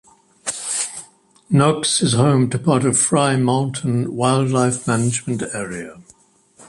[1.51, 6.01] Knox is home to part of Frye Mountain Wildlife Management Area.